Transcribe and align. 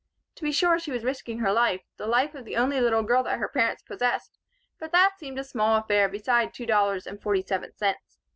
To 0.33 0.41
be 0.43 0.51
sure 0.51 0.79
she 0.79 0.89
was 0.89 1.03
risking 1.03 1.37
her 1.37 1.51
life, 1.53 1.81
the 1.97 2.07
life 2.07 2.33
of 2.33 2.43
the 2.43 2.55
only 2.57 2.81
little 2.81 3.03
girl 3.03 3.21
that 3.21 3.37
her 3.37 3.47
parents 3.47 3.83
possessed; 3.83 4.39
but 4.79 4.91
that 4.93 5.19
seemed 5.19 5.37
a 5.37 5.43
small 5.43 5.77
affair 5.77 6.09
beside 6.09 6.55
two 6.55 6.65
dollars 6.65 7.05
and 7.05 7.21
forty 7.21 7.43
seven 7.43 7.71
cents. 7.77 8.17